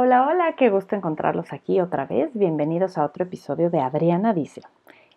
Hola, 0.00 0.28
hola, 0.28 0.52
qué 0.56 0.70
gusto 0.70 0.94
encontrarlos 0.94 1.52
aquí 1.52 1.80
otra 1.80 2.06
vez. 2.06 2.30
Bienvenidos 2.32 2.96
a 2.96 3.04
otro 3.04 3.24
episodio 3.24 3.68
de 3.68 3.80
Adriana 3.80 4.32
Dice. 4.32 4.62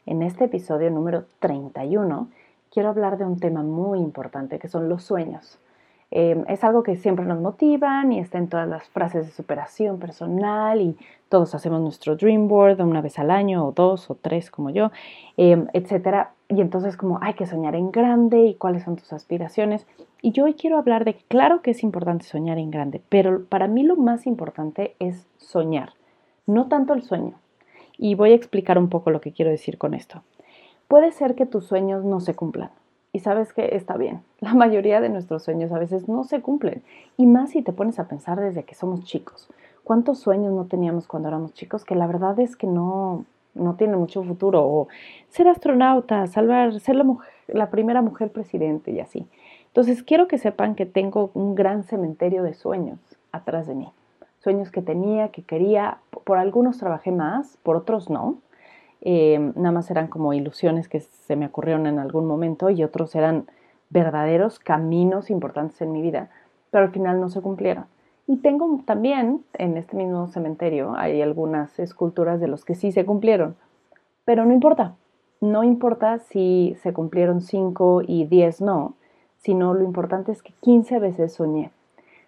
En 0.08 0.24
este 0.24 0.46
episodio 0.46 0.90
número 0.90 1.26
31 1.38 2.30
quiero 2.72 2.90
hablar 2.90 3.20
de 3.20 3.26
un 3.26 3.40
tema 3.40 3.62
muy 3.62 4.00
importante 4.00 4.58
que 4.58 4.68
son 4.68 4.90
los 4.90 5.04
sueños. 5.04 5.60
Em, 6.10 6.46
es 6.48 6.64
algo 6.64 6.82
que 6.82 6.96
siempre 6.96 7.26
nos 7.26 7.40
motivan 7.40 8.12
y 8.12 8.18
está 8.18 8.40
en 8.40 8.48
todas 8.48 8.68
las 8.68 8.90
frases 8.90 9.28
de 9.28 9.32
superación 9.32 10.00
personal 10.00 10.82
y 10.82 10.98
todos 11.30 11.54
hacemos 11.54 11.80
nuestro 11.80 12.16
dream 12.16 12.48
board 12.48 12.82
una 12.82 13.02
vez 13.02 13.20
al 13.20 13.30
año 13.30 13.68
o 13.68 13.72
dos 13.74 14.10
o 14.10 14.16
tres 14.16 14.50
como 14.50 14.72
yo, 14.72 14.90
eh, 15.38 15.64
etcétera. 15.74 16.32
Y 16.52 16.60
entonces 16.60 16.98
como 16.98 17.18
hay 17.22 17.34
que 17.36 17.46
soñar 17.46 17.76
en 17.76 17.92
grande 17.92 18.44
y 18.44 18.56
cuáles 18.56 18.84
son 18.84 18.98
tus 18.98 19.14
aspiraciones. 19.14 19.88
Y 20.22 20.34
yo 20.34 20.44
hoy 20.44 20.54
quiero 20.54 20.78
hablar 20.78 21.06
de 21.06 21.16
que 21.16 21.24
claro 21.30 21.62
que 21.62 21.72
es 21.72 21.82
importante 21.82 22.26
soñar 22.26 22.58
en 22.58 22.72
grande, 22.72 23.02
pero 23.08 23.46
para 23.46 23.68
mí 23.68 23.84
lo 23.84 23.96
más 23.96 24.28
importante 24.28 24.96
es 25.00 25.26
soñar, 25.38 25.94
no 26.46 26.68
tanto 26.68 26.94
el 26.94 27.04
sueño. 27.04 27.36
Y 27.98 28.16
voy 28.16 28.34
a 28.34 28.36
explicar 28.36 28.78
un 28.78 28.90
poco 28.90 29.12
lo 29.12 29.22
que 29.22 29.32
quiero 29.32 29.50
decir 29.50 29.78
con 29.78 29.94
esto. 29.94 30.24
Puede 30.90 31.14
ser 31.14 31.36
que 31.36 31.46
tus 31.46 31.68
sueños 31.68 32.04
no 32.04 32.20
se 32.20 32.36
cumplan 32.36 32.72
y 33.14 33.20
sabes 33.20 33.54
que 33.54 33.74
está 33.76 33.96
bien. 33.96 34.22
La 34.42 34.54
mayoría 34.54 35.00
de 35.00 35.08
nuestros 35.08 35.44
sueños 35.44 35.72
a 35.72 35.80
veces 35.80 36.10
no 36.10 36.26
se 36.26 36.42
cumplen. 36.42 36.84
Y 37.16 37.28
más 37.28 37.52
si 37.52 37.62
te 37.62 37.72
pones 37.72 37.98
a 37.98 38.10
pensar 38.10 38.42
desde 38.42 38.64
que 38.64 38.76
somos 38.76 39.06
chicos. 39.06 39.48
¿Cuántos 39.86 40.20
sueños 40.20 40.52
no 40.52 40.66
teníamos 40.66 41.08
cuando 41.08 41.30
éramos 41.30 41.54
chicos 41.54 41.86
que 41.86 41.96
la 41.96 42.08
verdad 42.08 42.38
es 42.42 42.58
que 42.58 42.68
no, 42.68 43.26
no 43.54 43.76
tienen 43.76 44.00
mucho 44.00 44.24
futuro? 44.24 44.64
O 44.64 44.88
ser 45.30 45.48
astronauta, 45.48 46.28
salvar, 46.28 46.80
ser 46.80 46.96
la, 46.96 47.06
la 47.48 47.70
primera 47.70 48.02
mujer 48.02 48.32
presidente 48.32 48.92
y 48.92 49.00
así. 49.00 49.28
Entonces 49.68 50.04
quiero 50.04 50.28
que 50.28 50.38
sepan 50.38 50.76
que 50.76 50.86
tengo 50.86 51.32
un 51.34 51.56
gran 51.56 51.84
cementerio 51.84 52.44
de 52.44 52.54
sueños 52.54 53.00
atrás 53.32 53.68
de 53.68 53.76
mí. 53.76 53.92
Sueños 54.40 54.72
que 54.72 54.82
tenía, 54.82 55.30
que 55.30 55.44
quería. 55.44 56.00
Por 56.24 56.38
algunos 56.38 56.78
trabajé 56.78 57.12
más, 57.12 57.58
por 57.64 57.76
otros 57.76 58.10
no 58.10 58.38
eh, 59.02 59.40
nada 59.56 59.72
más 59.72 59.90
eran 59.90 60.08
como 60.08 60.34
ilusiones 60.34 60.88
que 60.88 61.00
se 61.00 61.36
me 61.36 61.48
ocurrieron 61.48 61.88
en 61.88 61.98
algún 61.98 62.28
momento 62.28 62.70
y 62.70 62.84
otros 62.84 63.16
eran 63.16 63.48
verdaderos 63.90 64.60
caminos 64.60 65.30
importantes 65.30 65.82
en 65.82 65.92
mi 65.92 66.02
vida, 66.02 66.30
pero 66.70 66.86
al 66.86 66.92
final 66.92 67.20
no 67.20 67.30
se 67.30 67.42
cumplieron. 67.42 67.86
Y 68.32 68.38
tengo 68.38 68.82
también 68.86 69.44
en 69.56 69.76
este 69.76 69.98
mismo 69.98 70.30
cementerio, 70.30 70.94
hay 70.96 71.22
algunas 71.22 71.78
esculturas 71.80 72.40
de 72.40 72.48
los 72.48 72.64
que 72.64 72.76
sí 72.76 72.94
se 72.94 73.06
cumplieron, 73.06 73.58
pero 74.24 74.46
no 74.46 74.54
importa, 74.54 74.96
no 75.42 75.66
importa 75.66 76.18
si 76.20 76.78
se 76.82 76.94
cumplieron 76.94 77.42
5 77.42 78.04
y 78.08 78.24
10 78.28 78.62
no, 78.62 78.94
sino 79.40 79.74
lo 79.74 79.84
importante 79.84 80.32
es 80.32 80.42
que 80.42 80.54
15 80.62 81.00
veces 81.00 81.34
soñé. 81.34 81.72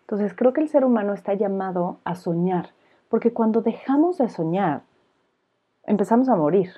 Entonces 0.02 0.34
creo 0.36 0.52
que 0.52 0.60
el 0.60 0.68
ser 0.68 0.84
humano 0.84 1.14
está 1.14 1.36
llamado 1.36 2.00
a 2.04 2.16
soñar, 2.16 2.72
porque 3.08 3.32
cuando 3.32 3.62
dejamos 3.62 4.18
de 4.18 4.28
soñar, 4.28 4.82
empezamos 5.86 6.28
a 6.28 6.36
morir. 6.36 6.72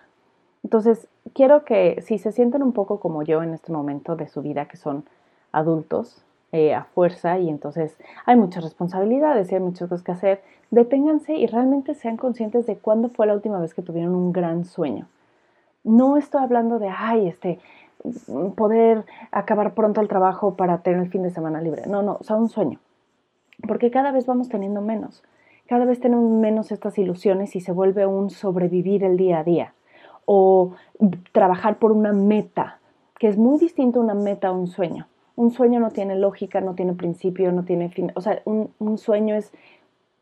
Entonces, 0.63 1.07
quiero 1.33 1.65
que 1.65 1.99
si 2.03 2.19
se 2.19 2.31
sienten 2.31 2.61
un 2.61 2.73
poco 2.73 2.99
como 2.99 3.23
yo 3.23 3.41
en 3.41 3.55
este 3.55 3.71
momento 3.71 4.15
de 4.15 4.27
su 4.27 4.43
vida, 4.43 4.67
que 4.67 4.77
son 4.77 5.03
adultos 5.51 6.23
eh, 6.55 6.73
a 6.73 6.85
fuerza 6.85 7.39
y 7.39 7.49
entonces 7.49 7.97
hay 8.25 8.35
muchas 8.35 8.63
responsabilidades 8.63 9.51
y 9.51 9.55
hay 9.55 9.61
muchas 9.61 9.89
cosas 9.89 10.03
que 10.03 10.11
hacer, 10.11 10.41
deténganse 10.71 11.33
y 11.33 11.47
realmente 11.47 11.93
sean 11.93 12.17
conscientes 12.17 12.65
de 12.65 12.77
cuándo 12.77 13.09
fue 13.09 13.27
la 13.27 13.33
última 13.33 13.59
vez 13.59 13.73
que 13.73 13.81
tuvieron 13.81 14.15
un 14.15 14.31
gran 14.31 14.65
sueño. 14.65 15.07
No 15.83 16.17
estoy 16.17 16.41
hablando 16.41 16.79
de, 16.79 16.89
ay, 16.89 17.27
este, 17.27 17.59
poder 18.55 19.05
acabar 19.31 19.73
pronto 19.73 20.01
el 20.01 20.07
trabajo 20.07 20.55
para 20.55 20.79
tener 20.79 21.01
el 21.01 21.09
fin 21.09 21.23
de 21.23 21.29
semana 21.29 21.61
libre. 21.61 21.83
No, 21.87 22.01
no, 22.01 22.17
o 22.19 22.23
sea, 22.23 22.37
un 22.37 22.49
sueño. 22.49 22.79
Porque 23.67 23.91
cada 23.91 24.11
vez 24.11 24.25
vamos 24.25 24.49
teniendo 24.49 24.81
menos 24.81 25.23
cada 25.67 25.85
vez 25.85 25.99
tenemos 25.99 26.29
menos 26.29 26.71
estas 26.71 26.97
ilusiones 26.97 27.55
y 27.55 27.61
se 27.61 27.71
vuelve 27.71 28.05
un 28.05 28.29
sobrevivir 28.29 29.03
el 29.03 29.17
día 29.17 29.39
a 29.39 29.43
día 29.43 29.73
o 30.25 30.73
trabajar 31.31 31.77
por 31.77 31.91
una 31.91 32.13
meta, 32.13 32.79
que 33.19 33.27
es 33.27 33.37
muy 33.37 33.59
distinto 33.59 33.99
una 33.99 34.13
meta 34.13 34.49
a 34.49 34.51
un 34.51 34.67
sueño. 34.67 35.07
Un 35.35 35.51
sueño 35.51 35.79
no 35.79 35.91
tiene 35.91 36.15
lógica, 36.15 36.61
no 36.61 36.75
tiene 36.75 36.93
principio, 36.93 37.51
no 37.51 37.63
tiene 37.63 37.89
fin. 37.89 38.11
O 38.15 38.21
sea, 38.21 38.41
un, 38.45 38.97
sueño 38.97 39.35
es 39.35 39.51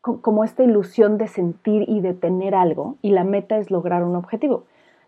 como 0.00 0.44
esta 0.44 0.62
ilusión 0.62 1.18
de 1.18 1.28
sentir 1.28 1.88
y 1.88 2.00
de 2.00 2.14
tener 2.14 2.54
algo 2.54 2.96
y 3.00 3.10
la 3.10 3.24
meta 3.24 3.58
es 3.58 3.70
lograr 3.70 4.04
un 4.04 4.16
objetivo. 4.16 4.64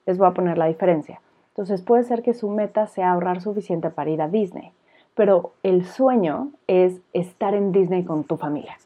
Les 0.06 0.16
voy 0.16 0.28
a 0.28 0.34
poner 0.34 0.58
la 0.58 0.66
diferencia. 0.66 1.20
Entonces 1.48 1.82
puede 1.82 2.04
ser 2.04 2.22
que 2.22 2.34
su 2.34 2.48
meta 2.48 2.86
sea 2.86 3.12
ahorrar 3.12 3.40
suficiente 3.40 3.90
para 3.90 4.10
ir 4.10 4.22
a 4.22 4.28
Disney, 4.28 4.72
pero 5.14 5.52
el 5.62 5.84
sueño 5.84 6.50
es 6.66 7.00
estar 7.12 7.54
en 7.54 7.72
Disney 7.72 8.04
con 8.04 8.24
tu 8.24 8.36
familia. 8.36 8.76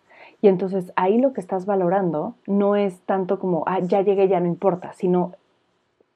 Y 0.42 0.48
entonces 0.48 0.92
ahí 0.96 1.18
lo 1.18 1.32
que 1.32 1.40
estás 1.40 1.66
valorando 1.66 2.34
no 2.46 2.76
es 2.76 3.00
tanto 3.00 3.38
como, 3.38 3.64
ah, 3.66 3.80
ya 3.80 4.02
llegué, 4.02 4.28
ya 4.28 4.40
no 4.40 4.46
importa, 4.46 4.92
sino 4.94 5.32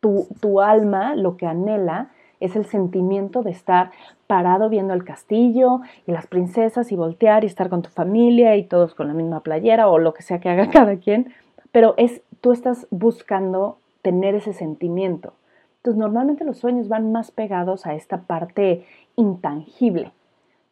tu, 0.00 0.26
tu 0.40 0.60
alma 0.60 1.14
lo 1.14 1.36
que 1.36 1.46
anhela 1.46 2.10
es 2.40 2.56
el 2.56 2.66
sentimiento 2.66 3.42
de 3.42 3.50
estar 3.50 3.90
parado 4.26 4.68
viendo 4.68 4.94
el 4.94 5.04
castillo 5.04 5.80
y 6.06 6.12
las 6.12 6.26
princesas 6.26 6.92
y 6.92 6.96
voltear 6.96 7.44
y 7.44 7.46
estar 7.46 7.68
con 7.68 7.82
tu 7.82 7.90
familia 7.90 8.56
y 8.56 8.64
todos 8.64 8.94
con 8.94 9.08
la 9.08 9.14
misma 9.14 9.40
playera 9.40 9.88
o 9.88 9.98
lo 9.98 10.14
que 10.14 10.22
sea 10.22 10.40
que 10.40 10.48
haga 10.48 10.68
cada 10.72 10.96
quien, 10.96 11.32
pero 11.72 11.94
es 11.96 12.22
tú 12.40 12.52
estás 12.52 12.86
buscando 12.90 13.78
tener 14.02 14.34
ese 14.34 14.52
sentimiento. 14.52 15.32
Entonces 15.76 15.98
normalmente 15.98 16.44
los 16.44 16.58
sueños 16.58 16.88
van 16.88 17.12
más 17.12 17.30
pegados 17.30 17.86
a 17.86 17.94
esta 17.94 18.22
parte 18.22 18.84
intangible 19.16 20.12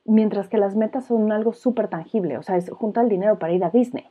mientras 0.05 0.49
que 0.49 0.59
las 0.59 0.77
metas 0.77 1.07
son 1.07 1.31
algo 1.33 1.53
súper 1.53 1.89
tangible, 1.89 2.39
o 2.39 2.43
sea, 2.43 2.57
es 2.57 2.71
juntar 2.71 3.05
el 3.05 3.11
dinero 3.11 3.39
para 3.39 3.53
ir 3.53 3.65
a 3.65 3.71
Disney. 3.71 4.05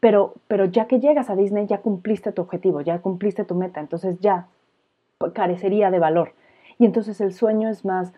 Pero, 0.00 0.34
pero 0.48 0.66
ya 0.66 0.86
que 0.86 1.00
llegas 1.00 1.30
a 1.30 1.36
Disney, 1.36 1.66
ya 1.66 1.78
cumpliste 1.78 2.32
tu 2.32 2.42
objetivo, 2.42 2.80
ya 2.80 2.98
cumpliste 2.98 3.44
tu 3.44 3.54
meta, 3.54 3.80
entonces 3.80 4.18
ya 4.20 4.48
carecería 5.32 5.90
de 5.90 5.98
valor. 5.98 6.32
Y 6.78 6.84
entonces 6.84 7.20
el 7.20 7.32
sueño 7.32 7.68
es 7.68 7.84
más 7.84 8.12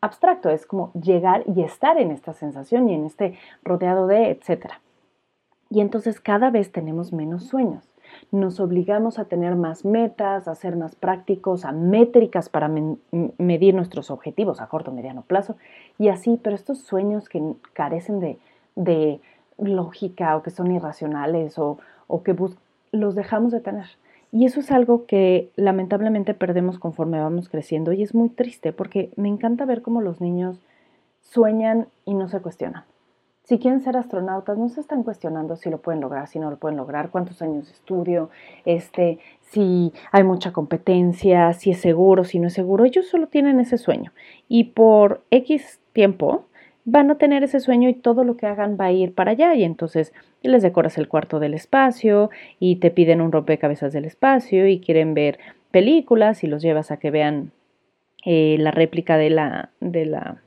abstracto, 0.00 0.48
es 0.50 0.66
como 0.66 0.92
llegar 0.94 1.44
y 1.46 1.62
estar 1.62 1.98
en 1.98 2.10
esta 2.10 2.32
sensación 2.32 2.88
y 2.88 2.94
en 2.94 3.04
este 3.04 3.38
rodeado 3.62 4.06
de, 4.06 4.30
etcétera. 4.30 4.80
Y 5.68 5.80
entonces 5.80 6.20
cada 6.20 6.50
vez 6.50 6.72
tenemos 6.72 7.12
menos 7.12 7.44
sueños 7.44 7.90
nos 8.30 8.60
obligamos 8.60 9.18
a 9.18 9.24
tener 9.24 9.56
más 9.56 9.84
metas, 9.84 10.48
a 10.48 10.54
ser 10.54 10.76
más 10.76 10.94
prácticos, 10.94 11.64
a 11.64 11.72
métricas 11.72 12.48
para 12.48 12.68
medir 12.68 13.74
nuestros 13.74 14.10
objetivos 14.10 14.60
a 14.60 14.66
corto, 14.68 14.92
mediano 14.92 15.22
plazo 15.22 15.56
y 15.98 16.08
así, 16.08 16.38
pero 16.42 16.54
estos 16.54 16.78
sueños 16.80 17.28
que 17.28 17.54
carecen 17.72 18.20
de, 18.20 19.20
lógica 19.58 20.36
o 20.36 20.42
que 20.42 20.50
son 20.50 20.72
irracionales 20.72 21.58
o, 21.58 21.78
o 22.06 22.22
que 22.22 22.34
los 22.92 23.14
dejamos 23.14 23.52
de 23.52 23.60
tener. 23.60 23.86
Y 24.32 24.44
eso 24.44 24.60
es 24.60 24.70
algo 24.70 25.06
que 25.06 25.50
lamentablemente 25.56 26.34
perdemos 26.34 26.78
conforme 26.78 27.20
vamos 27.20 27.48
creciendo 27.48 27.92
y 27.92 28.02
es 28.02 28.14
muy 28.14 28.28
triste 28.28 28.72
porque 28.72 29.12
me 29.16 29.28
encanta 29.28 29.64
ver 29.64 29.82
cómo 29.82 30.00
los 30.00 30.20
niños 30.20 30.60
sueñan 31.20 31.88
y 32.04 32.14
no 32.14 32.28
se 32.28 32.40
cuestionan. 32.40 32.84
Si 33.42 33.58
quieren 33.58 33.80
ser 33.80 33.96
astronautas, 33.96 34.56
no 34.58 34.68
se 34.68 34.80
están 34.80 35.02
cuestionando 35.02 35.56
si 35.56 35.70
lo 35.70 35.78
pueden 35.78 36.00
lograr, 36.00 36.28
si 36.28 36.38
no 36.38 36.50
lo 36.50 36.58
pueden 36.58 36.76
lograr, 36.76 37.10
cuántos 37.10 37.42
años 37.42 37.66
de 37.66 37.72
estudio, 37.72 38.30
este, 38.64 39.18
si 39.40 39.92
hay 40.12 40.22
mucha 40.22 40.52
competencia, 40.52 41.52
si 41.54 41.72
es 41.72 41.80
seguro, 41.80 42.22
si 42.22 42.38
no 42.38 42.46
es 42.46 42.52
seguro. 42.52 42.84
Ellos 42.84 43.08
solo 43.08 43.26
tienen 43.26 43.58
ese 43.58 43.76
sueño. 43.76 44.12
Y 44.46 44.64
por 44.64 45.24
X 45.32 45.80
tiempo 45.92 46.44
van 46.84 47.10
a 47.10 47.16
tener 47.16 47.42
ese 47.42 47.60
sueño 47.60 47.88
y 47.88 47.94
todo 47.94 48.24
lo 48.24 48.36
que 48.36 48.46
hagan 48.46 48.76
va 48.80 48.86
a 48.86 48.92
ir 48.92 49.14
para 49.14 49.32
allá. 49.32 49.54
Y 49.54 49.64
entonces 49.64 50.12
les 50.42 50.62
decoras 50.62 50.98
el 50.98 51.08
cuarto 51.08 51.40
del 51.40 51.54
espacio 51.54 52.30
y 52.58 52.76
te 52.76 52.90
piden 52.90 53.20
un 53.20 53.32
rompecabezas 53.32 53.92
del 53.92 54.04
espacio 54.04 54.66
y 54.66 54.80
quieren 54.80 55.14
ver 55.14 55.38
películas 55.70 56.42
y 56.44 56.46
los 56.46 56.62
llevas 56.62 56.90
a 56.90 56.98
que 56.98 57.10
vean 57.10 57.52
eh, 58.24 58.56
la 58.58 58.70
réplica 58.70 59.16
de 59.16 59.30
la, 59.30 59.70
de 59.80 60.06
la, 60.06 60.42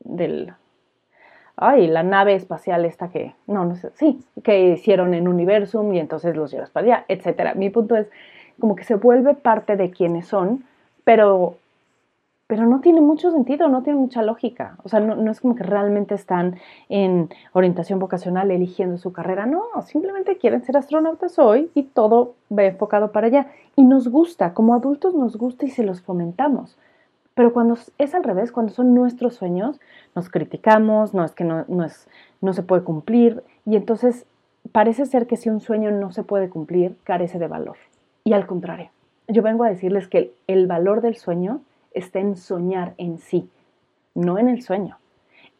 del 0.00 0.54
ay, 1.56 1.86
la 1.86 2.02
nave 2.02 2.34
espacial 2.34 2.84
esta 2.84 3.08
que, 3.08 3.34
no, 3.46 3.64
no 3.64 3.76
sé, 3.76 3.90
sí, 3.94 4.20
que 4.42 4.70
hicieron 4.70 5.14
en 5.14 5.28
Universum 5.28 5.92
y 5.92 6.00
entonces 6.00 6.34
los 6.36 6.50
llevas 6.50 6.70
para 6.70 6.86
allá, 6.86 7.04
etcétera. 7.08 7.54
Mi 7.54 7.70
punto 7.70 7.96
es 7.96 8.08
como 8.58 8.76
que 8.76 8.84
se 8.84 8.94
vuelve 8.96 9.34
parte 9.34 9.76
de 9.76 9.90
quienes 9.90 10.26
son, 10.26 10.64
pero, 11.04 11.56
pero 12.52 12.66
no 12.66 12.82
tiene 12.82 13.00
mucho 13.00 13.30
sentido, 13.30 13.66
no 13.68 13.82
tiene 13.82 13.98
mucha 13.98 14.20
lógica. 14.20 14.76
O 14.82 14.90
sea, 14.90 15.00
no, 15.00 15.30
es 15.30 15.40
como 15.40 15.54
que 15.54 15.62
realmente 15.62 16.14
están 16.14 16.56
en 16.90 17.30
orientación 17.54 17.98
vocacional 17.98 18.50
eligiendo 18.50 18.98
su 18.98 19.10
carrera, 19.10 19.46
no, 19.46 19.62
simplemente 19.86 20.36
quieren 20.36 20.62
ser 20.62 20.76
astronautas 20.76 21.38
hoy 21.38 21.70
y 21.74 21.84
todo 21.84 22.34
va 22.52 22.64
enfocado 22.64 23.10
para 23.10 23.28
allá. 23.28 23.46
Y 23.74 23.84
nos 23.84 24.08
gusta, 24.08 24.52
como 24.52 24.74
adultos 24.74 25.14
nos 25.14 25.38
gusta 25.38 25.64
y 25.64 25.70
se 25.70 25.82
los 25.82 26.02
fomentamos. 26.02 26.76
Pero 27.32 27.54
cuando 27.54 27.78
es 27.96 28.14
al 28.14 28.22
revés, 28.22 28.52
cuando 28.52 28.70
son 28.70 28.94
nuestros 28.94 29.36
sueños, 29.36 29.80
nos 30.14 30.28
criticamos, 30.28 31.14
no 31.14 31.24
es 31.24 31.32
que 31.32 31.44
no, 31.44 31.64
no 31.66 32.52
se 32.52 32.62
puede 32.62 32.84
cumplir 32.84 33.42
y 33.64 33.76
entonces 33.76 34.26
parece 34.72 35.06
ser 35.06 35.26
que 35.26 35.38
si 35.38 35.48
un 35.48 35.60
sueño 35.60 35.90
no 35.90 36.12
se 36.12 36.22
puede 36.22 36.50
cumplir, 36.50 36.96
carece 37.04 37.38
de 37.38 37.48
valor. 37.48 37.78
Y 38.24 38.34
al 38.34 38.46
contrario, 38.46 38.90
yo 39.26 39.40
vengo 39.40 39.64
a 39.64 39.70
decirles 39.70 40.06
que 40.06 40.34
el 40.46 40.66
valor 40.66 41.00
del 41.00 41.16
sueño 41.16 41.62
está 41.94 42.18
en 42.20 42.36
soñar 42.36 42.94
en 42.98 43.18
sí, 43.18 43.48
no 44.14 44.38
en 44.38 44.48
el 44.48 44.62
sueño, 44.62 44.98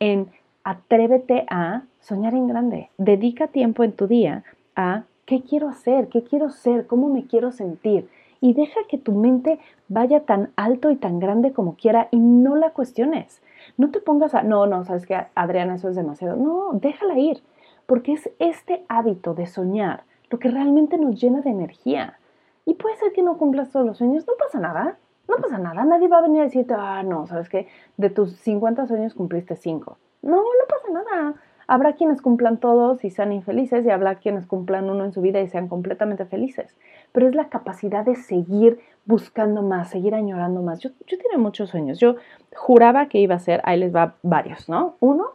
en 0.00 0.29
atrévete 0.64 1.46
a 1.49 1.82
soñar 2.00 2.34
en 2.34 2.46
grande, 2.46 2.90
dedica 2.99 3.49
tiempo 3.49 3.84
en 3.84 3.93
tu 3.93 4.06
día 4.06 4.44
a 4.76 5.05
qué 5.26 5.43
quiero 5.43 5.69
hacer, 5.69 6.08
qué 6.08 6.23
quiero 6.23 6.50
ser, 6.50 6.87
cómo 6.87 7.08
me 7.08 7.26
quiero 7.26 7.52
sentir. 7.52 8.08
Y 8.40 8.55
deja 8.55 8.81
que 8.88 8.99
tu 8.99 9.12
mente 9.12 9.61
vaya 9.88 10.20
tan 10.20 10.50
alto 10.56 10.90
y 10.90 10.96
tan 10.96 11.20
grande 11.20 11.52
como 11.52 11.76
quiera 11.76 12.08
y 12.11 12.19
no 12.19 12.56
la 12.56 12.70
cuestiones. 12.70 13.40
No 13.76 13.90
te 13.90 14.00
pongas 14.00 14.34
a, 14.34 14.43
no, 14.43 14.67
no, 14.67 14.84
sabes 14.84 15.06
que 15.06 15.17
Adriana, 15.34 15.76
eso 15.76 15.88
es 15.88 15.96
demasiado. 15.96 16.37
No, 16.37 16.70
déjala 16.73 17.19
ir, 17.19 17.40
porque 17.87 18.12
es 18.14 18.31
este 18.40 18.84
hábito 18.88 19.34
de 19.34 19.46
soñar 19.46 20.02
lo 20.29 20.38
que 20.38 20.50
realmente 20.50 20.99
nos 20.99 21.20
llena 21.20 21.40
de 21.43 21.50
energía. 21.50 22.19
Y 22.64 22.75
puede 22.75 22.96
ser 22.96 23.12
que 23.12 23.23
no 23.23 23.38
cumplas 23.38 23.70
todos 23.70 23.87
los 23.87 23.99
sueños, 23.99 24.26
no 24.26 24.32
pasa 24.38 24.58
nada, 24.58 24.99
no 25.37 25.43
pasa 25.43 25.58
nada, 25.58 25.84
nadie 25.84 26.08
va 26.08 26.19
a 26.19 26.23
venir 26.23 26.43
a 26.43 26.44
decirte, 26.44 26.75
ah, 26.76 27.02
no, 27.02 27.26
sabes 27.26 27.49
que 27.49 27.69
de 27.96 28.11
tus 28.11 28.37
50 28.37 28.87
sueños 28.87 29.14
cumpliste 29.14 29.56
5. 29.56 29.99
No, 30.23 30.37
no 30.37 30.43
pasa 30.69 30.93
nada. 30.93 31.34
Habrá 31.67 31.94
quienes 31.94 32.20
cumplan 32.20 32.58
todos 32.58 33.05
y 33.05 33.11
sean 33.11 33.32
infelices 33.32 33.87
y 33.87 33.90
habrá 33.90 34.17
quienes 34.17 34.46
cumplan 34.46 34.90
uno 34.90 35.05
en 35.05 35.12
su 35.12 35.20
vida 35.20 35.40
y 35.40 35.49
sean 35.49 35.69
completamente 35.69 36.26
felices. 36.26 36.76
Pero 37.12 37.29
es 37.29 37.34
la 37.34 37.49
capacidad 37.49 38.05
de 38.05 38.14
seguir 38.14 38.81
buscando 39.05 39.62
más, 39.62 39.88
seguir 39.88 40.14
añorando 40.14 40.61
más. 40.62 40.81
Yo, 40.81 40.90
yo 41.06 41.19
tenía 41.19 41.38
muchos 41.38 41.70
sueños. 41.70 41.99
Yo 41.99 42.17
juraba 42.55 43.06
que 43.06 43.19
iba 43.19 43.34
a 43.37 43.38
ser, 43.38 43.61
ahí 43.64 43.79
les 43.79 43.94
va 43.94 44.17
varios, 44.23 44.69
¿no? 44.69 44.96
Uno, 45.00 45.31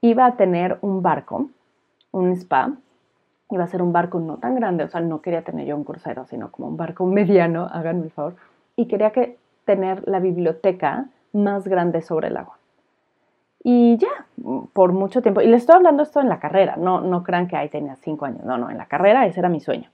iba 0.00 0.26
a 0.26 0.36
tener 0.36 0.78
un 0.82 1.02
barco, 1.02 1.48
un 2.12 2.32
spa. 2.32 2.72
Iba 3.50 3.64
a 3.64 3.68
ser 3.68 3.80
un 3.80 3.92
barco 3.92 4.18
no 4.18 4.38
tan 4.38 4.56
grande, 4.56 4.84
o 4.84 4.88
sea, 4.88 5.00
no 5.00 5.22
quería 5.22 5.42
tener 5.42 5.66
yo 5.66 5.76
un 5.76 5.84
crucero, 5.84 6.26
sino 6.26 6.50
como 6.50 6.68
un 6.68 6.76
barco 6.76 7.06
mediano, 7.06 7.68
háganme 7.72 8.04
el 8.04 8.10
favor. 8.10 8.36
Y 8.76 8.86
quería 8.86 9.10
que 9.10 9.38
tener 9.64 10.06
la 10.06 10.20
biblioteca 10.20 11.06
más 11.32 11.66
grande 11.68 12.02
sobre 12.02 12.28
el 12.28 12.36
agua. 12.36 12.58
Y 13.62 13.96
ya, 13.96 14.26
por 14.72 14.92
mucho 14.92 15.22
tiempo. 15.22 15.40
Y 15.40 15.48
les 15.48 15.62
estoy 15.62 15.76
hablando 15.76 16.02
esto 16.02 16.20
en 16.20 16.28
la 16.28 16.38
carrera, 16.38 16.76
no, 16.76 17.00
no 17.00 17.24
crean 17.24 17.48
que 17.48 17.56
ahí 17.56 17.68
tenía 17.68 17.96
cinco 17.96 18.24
años, 18.24 18.44
no, 18.44 18.56
no, 18.58 18.70
en 18.70 18.78
la 18.78 18.86
carrera 18.86 19.26
ese 19.26 19.40
era 19.40 19.48
mi 19.48 19.60
sueño. 19.60 19.90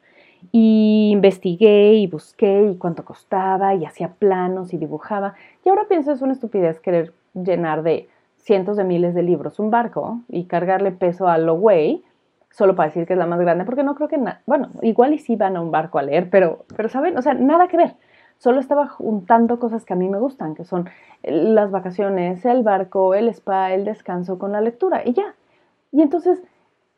Y 0.50 1.11
investigué 1.12 1.94
y 1.94 2.06
busqué 2.06 2.70
y 2.73 2.76
cuánto 2.76 3.05
costaba 3.05 3.75
y 3.75 3.84
hacía 3.84 4.08
planos 4.08 4.75
y 4.75 4.76
dibujaba. 4.76 5.34
Y 5.64 5.70
ahora 5.70 5.87
pienso 5.88 6.12
es 6.12 6.20
una 6.20 6.32
estupidez 6.32 6.81
querer 6.81 7.14
llenar 7.32 7.82
de 7.82 8.08
cientos 8.37 8.76
de 8.76 8.84
miles 8.84 9.14
de 9.14 9.23
libros 9.23 9.58
un 9.58 9.70
barco 9.70 10.20
y 10.29 10.44
cargarle 10.44 10.90
peso 10.90 11.29
a 11.29 11.38
lo 11.38 11.55
güey 11.55 12.02
solo 12.50 12.76
para 12.76 12.88
decir 12.88 13.06
que 13.06 13.14
es 13.14 13.19
la 13.19 13.25
más 13.25 13.40
grande, 13.40 13.64
porque 13.64 13.82
no 13.82 13.94
creo 13.94 14.08
que, 14.08 14.19
bueno, 14.44 14.69
igual 14.82 15.14
y 15.14 15.19
sí 15.19 15.37
van 15.37 15.56
a 15.56 15.62
un 15.62 15.70
barco 15.70 15.99
a 15.99 16.02
leer, 16.02 16.29
pero, 16.29 16.67
pero 16.76 16.90
saben, 16.90 17.17
o 17.17 17.23
sea, 17.23 17.32
nada 17.32 17.69
que 17.69 17.79
ver 17.79 17.94
solo 18.42 18.58
estaba 18.58 18.88
juntando 18.88 19.60
cosas 19.60 19.84
que 19.84 19.92
a 19.92 19.96
mí 19.96 20.08
me 20.08 20.18
gustan, 20.18 20.56
que 20.56 20.64
son 20.64 20.90
las 21.22 21.70
vacaciones, 21.70 22.44
el 22.44 22.64
barco, 22.64 23.14
el 23.14 23.28
spa, 23.28 23.72
el 23.72 23.84
descanso 23.84 24.36
con 24.36 24.50
la 24.50 24.60
lectura 24.60 25.02
y 25.04 25.12
ya. 25.12 25.36
Y 25.92 26.02
entonces, 26.02 26.42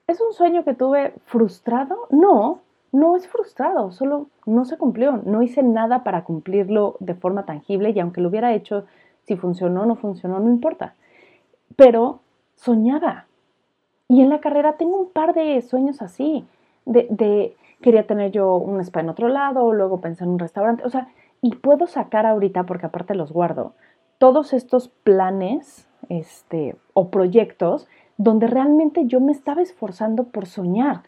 ¿es 0.06 0.22
un 0.22 0.32
sueño 0.32 0.64
que 0.64 0.72
tuve 0.72 1.12
frustrado? 1.26 2.08
No, 2.08 2.60
no 2.92 3.14
es 3.14 3.28
frustrado, 3.28 3.92
solo 3.92 4.28
no 4.46 4.64
se 4.64 4.78
cumplió, 4.78 5.20
no 5.22 5.42
hice 5.42 5.62
nada 5.62 6.02
para 6.02 6.24
cumplirlo 6.24 6.96
de 7.00 7.14
forma 7.14 7.44
tangible 7.44 7.90
y 7.90 8.00
aunque 8.00 8.22
lo 8.22 8.30
hubiera 8.30 8.54
hecho, 8.54 8.86
si 9.24 9.36
funcionó 9.36 9.82
o 9.82 9.86
no 9.86 9.96
funcionó, 9.96 10.40
no 10.40 10.48
importa. 10.48 10.94
Pero 11.76 12.20
soñaba. 12.54 13.26
Y 14.08 14.22
en 14.22 14.30
la 14.30 14.40
carrera 14.40 14.78
tengo 14.78 14.96
un 14.96 15.10
par 15.10 15.34
de 15.34 15.60
sueños 15.60 16.00
así, 16.00 16.46
de, 16.86 17.54
quería 17.82 18.06
tener 18.06 18.30
yo 18.30 18.56
un 18.56 18.80
spa 18.80 19.00
en 19.00 19.10
otro 19.10 19.28
lado, 19.28 19.74
luego 19.74 20.00
pensar 20.00 20.26
en 20.26 20.32
un 20.32 20.38
restaurante, 20.38 20.82
o 20.84 20.88
sea, 20.88 21.08
y 21.44 21.56
puedo 21.56 21.86
sacar 21.86 22.24
ahorita, 22.24 22.62
porque 22.62 22.86
aparte 22.86 23.14
los 23.14 23.30
guardo, 23.30 23.74
todos 24.16 24.54
estos 24.54 24.88
planes 24.88 25.86
este, 26.08 26.74
o 26.94 27.10
proyectos 27.10 27.86
donde 28.16 28.46
realmente 28.46 29.04
yo 29.04 29.20
me 29.20 29.32
estaba 29.32 29.60
esforzando 29.60 30.24
por 30.24 30.46
soñar 30.46 31.02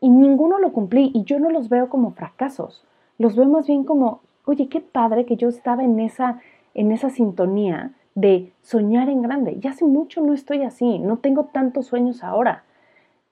y 0.00 0.08
ninguno 0.08 0.60
lo 0.60 0.72
cumplí 0.72 1.10
y 1.12 1.24
yo 1.24 1.40
no 1.40 1.50
los 1.50 1.68
veo 1.68 1.88
como 1.88 2.12
fracasos, 2.12 2.84
los 3.18 3.34
veo 3.34 3.46
más 3.46 3.66
bien 3.66 3.82
como, 3.82 4.20
oye, 4.44 4.68
qué 4.68 4.80
padre 4.80 5.26
que 5.26 5.36
yo 5.36 5.48
estaba 5.48 5.82
en 5.82 5.98
esa, 5.98 6.38
en 6.74 6.92
esa 6.92 7.10
sintonía 7.10 7.90
de 8.14 8.52
soñar 8.62 9.08
en 9.08 9.22
grande. 9.22 9.58
Y 9.60 9.66
hace 9.66 9.84
mucho 9.84 10.20
no 10.20 10.34
estoy 10.34 10.62
así, 10.62 11.00
no 11.00 11.16
tengo 11.16 11.46
tantos 11.46 11.86
sueños 11.86 12.22
ahora. 12.22 12.62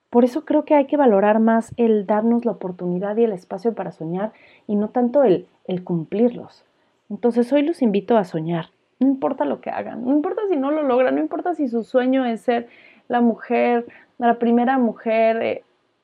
Por 0.09 0.23
eso 0.25 0.43
creo 0.43 0.65
que 0.65 0.75
hay 0.75 0.85
que 0.85 0.97
valorar 0.97 1.39
más 1.39 1.73
el 1.77 2.07
darnos 2.07 2.43
la 2.45 2.51
oportunidad 2.51 3.15
y 3.17 3.23
el 3.23 3.31
espacio 3.31 3.73
para 3.73 3.91
soñar 3.91 4.31
y 4.65 4.75
no 4.75 4.89
tanto 4.89 5.23
el, 5.23 5.47
el 5.67 5.83
cumplirlos. 5.83 6.65
Entonces 7.09 7.51
hoy 7.53 7.61
los 7.61 7.81
invito 7.81 8.17
a 8.17 8.23
soñar. 8.23 8.69
No 8.99 9.07
importa 9.07 9.45
lo 9.45 9.61
que 9.61 9.69
hagan, 9.69 10.03
no 10.03 10.11
importa 10.11 10.41
si 10.49 10.57
no 10.57 10.71
lo 10.71 10.83
logran, 10.83 11.15
no 11.15 11.21
importa 11.21 11.53
si 11.53 11.67
su 11.67 11.83
sueño 11.83 12.25
es 12.25 12.41
ser 12.41 12.67
la 13.07 13.21
mujer, 13.21 13.85
la 14.17 14.39
primera 14.39 14.77
mujer 14.77 15.41
eh, 15.41 15.63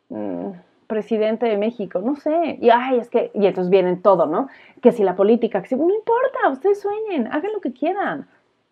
mm, 0.10 0.51
presidente 0.88 1.46
de 1.48 1.58
México, 1.58 2.00
no 2.00 2.16
sé. 2.16 2.58
Y 2.62 2.69
ay, 2.69 3.00
es 3.00 3.10
que, 3.10 3.31
y 3.34 3.48
entonces 3.48 3.69
vienen 3.69 4.01
todo, 4.01 4.28
¿no? 4.28 4.48
Que 4.81 4.92
si 4.92 5.04
la 5.04 5.16
política, 5.16 5.62
que 5.62 5.68
si, 5.68 5.75
no 5.75 5.94
importa, 5.94 6.50
ustedes 6.51 6.80
sueñen, 6.80 7.28
hagan 7.28 7.54
lo 7.54 7.60
que 7.60 7.74
quieran. 7.74 8.28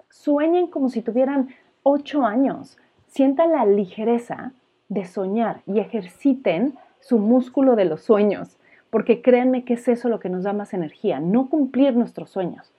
Sueñen 0.09 0.68
como 0.68 0.89
si 0.89 1.01
tuvieran 1.01 1.50
ocho 1.81 2.24
años. 2.24 2.77
Sientan 3.07 3.51
la 3.51 3.65
ligereza 3.65 4.53
de 4.94 5.06
soñar 5.06 5.62
y 5.66 5.80
ejerciten 5.80 6.75
su 7.00 7.19
músculo 7.19 7.75
de 7.75 7.86
los 7.86 8.01
sueños, 8.01 8.57
porque 8.90 9.22
créanme 9.22 9.66
que 9.66 9.74
es 9.74 9.88
eso 9.88 10.07
lo 10.07 10.19
que 10.19 10.30
nos 10.30 10.44
da 10.44 10.54
más 10.54 10.74
energía, 10.74 11.19
no 11.19 11.50
cumplir 11.50 11.95
nuestros 11.95 12.30
sueños, 12.30 12.72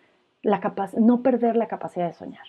la 0.43 0.61
no 0.99 1.23
perder 1.23 1.57
la 1.57 1.69
capacidad 1.69 2.07
de 2.07 2.15
soñar. 2.15 2.45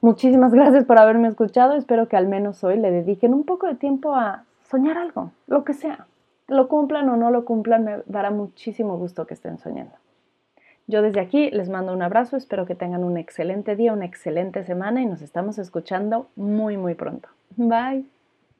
Muchísimas 0.00 0.52
gracias 0.54 0.84
por 0.84 0.98
haberme 0.98 1.28
escuchado, 1.28 1.74
espero 1.74 2.08
que 2.08 2.16
al 2.16 2.26
menos 2.26 2.64
hoy 2.64 2.78
le 2.78 2.90
dediquen 2.90 3.32
un 3.32 3.44
poco 3.44 3.66
de 3.66 3.76
tiempo 3.76 4.14
a 4.14 4.44
soñar 4.68 4.98
algo, 4.98 5.30
lo 5.46 5.64
que 5.64 5.74
sea. 5.74 6.06
Lo 6.48 6.66
cumplan 6.66 7.08
o 7.08 7.16
no 7.16 7.30
lo 7.30 7.44
cumplan, 7.44 7.84
me 7.84 7.98
dará 8.06 8.30
muchísimo 8.30 8.98
gusto 8.98 9.24
que 9.26 9.34
estén 9.34 9.58
soñando. 9.58 9.99
Yo 10.90 11.02
desde 11.02 11.20
aquí 11.20 11.50
les 11.52 11.68
mando 11.68 11.92
un 11.92 12.02
abrazo, 12.02 12.36
espero 12.36 12.66
que 12.66 12.74
tengan 12.74 13.04
un 13.04 13.16
excelente 13.16 13.76
día, 13.76 13.92
una 13.92 14.06
excelente 14.06 14.64
semana 14.64 15.00
y 15.00 15.06
nos 15.06 15.22
estamos 15.22 15.56
escuchando 15.56 16.26
muy, 16.34 16.76
muy 16.76 16.96
pronto. 16.96 17.28
Bye. 17.56 18.04